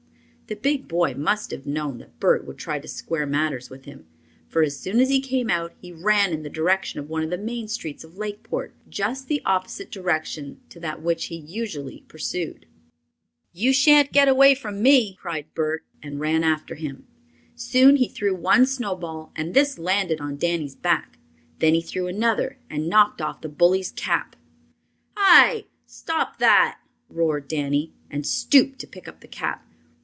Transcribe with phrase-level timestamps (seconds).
[0.47, 4.05] The big boy must have known that Bert would try to square matters with him,
[4.49, 7.29] for as soon as he came out he ran in the direction of one of
[7.29, 12.65] the main streets of Lakeport, just the opposite direction to that which he usually pursued.
[13.53, 17.07] "You shan't get away from me!" cried Bert, and ran after him.
[17.55, 21.17] Soon he threw one snowball and this landed on Danny's back.
[21.59, 24.35] Then he threw another and knocked off the bully's cap.
[25.15, 25.63] "Hi!
[25.85, 26.77] stop that!"
[27.07, 29.65] roared Danny, and stooped to pick up the cap.